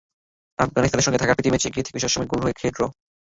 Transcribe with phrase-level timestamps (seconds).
[0.59, 2.81] আফগানিস্তানের সঙ্গে ঢাকায় প্রীতি ম্যাচে এগিয়ে থেকেও শেষ সময়ে গোল খেয়ে ড্র।